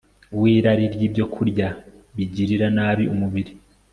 wirari 0.39 0.85
ryibyokurya 0.95 1.67
bigirira 2.15 2.67
nabi 2.77 3.03
umubiri 3.13 3.51